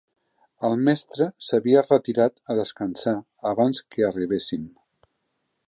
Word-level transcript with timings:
El 0.69 0.77
mestre 0.85 1.27
s'havia 1.47 1.83
retirat 1.85 2.41
a 2.53 2.57
descansar 2.61 3.15
abans 3.53 3.85
que 3.93 4.07
arribéssim. 4.09 4.65